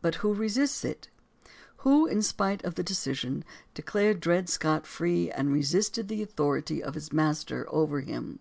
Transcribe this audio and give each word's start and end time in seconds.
But 0.00 0.14
who 0.22 0.32
resists 0.32 0.84
it? 0.84 1.08
Who 1.78 2.06
has, 2.06 2.14
in 2.14 2.22
spite 2.22 2.62
of 2.64 2.76
the 2.76 2.84
decision, 2.84 3.42
declared 3.74 4.20
Dred 4.20 4.48
Scott 4.48 4.86
free 4.86 5.28
and 5.28 5.52
resisted 5.52 6.06
the 6.06 6.22
authority 6.22 6.80
of 6.80 6.94
his 6.94 7.12
master 7.12 7.66
over 7.68 8.00
him? 8.00 8.38